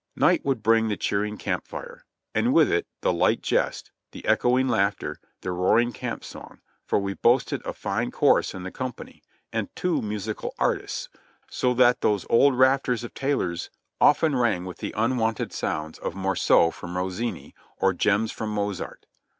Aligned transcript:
Night 0.15 0.43
would 0.43 0.63
bring 0.63 0.87
the 0.87 0.97
cheering 0.97 1.37
camp 1.37 1.67
fire, 1.67 2.07
and 2.33 2.55
with 2.55 2.71
it 2.71 2.87
the 3.01 3.13
light 3.13 3.43
jest, 3.43 3.91
the 4.13 4.25
echoing 4.25 4.67
laughter, 4.67 5.19
the 5.41 5.51
roaring 5.51 5.91
camp 5.93 6.23
song, 6.23 6.59
for 6.87 6.97
we 6.97 7.13
boasted 7.13 7.63
a 7.65 7.71
fine 7.71 8.09
chorus 8.09 8.55
in 8.55 8.63
the 8.63 8.71
company, 8.71 9.21
and 9.53 9.69
two 9.75 10.01
musical 10.01 10.55
artists, 10.57 11.07
so 11.51 11.75
that 11.75 12.01
those 12.01 12.25
old 12.31 12.57
rafters 12.57 13.03
of 13.03 13.13
Taylor's 13.13 13.69
often 13.99 14.35
rang 14.35 14.65
with 14.65 14.77
the 14.79 14.91
unwonted 14.97 15.53
sounds 15.53 15.99
of 15.99 16.15
morceaux 16.15 16.71
from 16.71 16.97
Rossini 16.97 17.53
or 17.77 17.93
gems 17.93 18.31
from 18.31 18.49
Mozart. 18.49 19.05